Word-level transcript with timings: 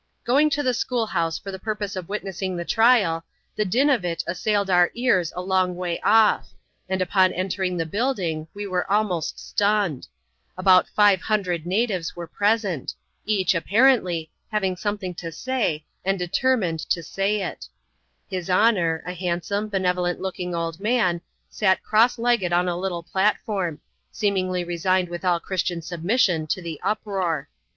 Going 0.23 0.49
to 0.49 0.63
the 0.63 0.73
school 0.73 1.05
house 1.05 1.37
for 1.37 1.51
the 1.51 1.59
purpose 1.59 1.95
of 1.95 2.09
witnessing 2.09 2.57
the 2.57 2.65
trial, 2.65 3.23
the 3.55 3.63
din 3.65 3.87
of 3.87 4.03
it 4.03 4.23
assailed 4.25 4.67
our 4.67 4.89
ears 4.95 5.31
a 5.35 5.43
long 5.43 5.75
way 5.75 5.99
off; 5.99 6.51
and 6.89 7.03
upon 7.03 7.31
entering 7.33 7.77
the 7.77 7.85
building 7.85 8.47
we 8.55 8.65
^«te 8.65 8.85
«lmo«t 8.89 9.33
stunned. 9.37 10.07
About 10.57 10.87
ive 10.97 11.21
hundred 11.21 11.67
natives 11.67 12.15
were 12.15 12.25
present*, 12.25 12.95
e«k^ 13.27 13.45
w$^«x^Tsi^^^^ffl^siYa^ 13.45 13.47
CHAP. 13.51 13.61
Lxxix.] 13.67 13.69
COURT 13.69 13.75
IN 13.93 13.99
POLYNESIA, 14.49 14.95
a05 14.95 14.99
thing 14.99 15.13
to 15.13 15.31
say, 15.31 15.85
and 16.03 16.17
determined 16.17 16.79
to 16.79 17.03
say 17.03 17.41
it. 17.43 17.67
His 18.27 18.49
Honour— 18.49 19.03
a 19.05 19.13
hand* 19.13 19.43
some, 19.45 19.67
benevolent 19.69 20.19
looking 20.19 20.55
old 20.55 20.79
man— 20.79 21.21
sat 21.51 21.83
cross 21.83 22.17
legged 22.17 22.51
on 22.51 22.67
a 22.67 22.71
lit^ 22.71 23.05
platform; 23.05 23.79
seemingly 24.11 24.63
resigned 24.63 25.09
with 25.09 25.23
all 25.23 25.39
Christian 25.39 25.79
submission 25.83 26.47
to 26.47 26.59
the 26.59 26.79
uproar. 26.81 27.49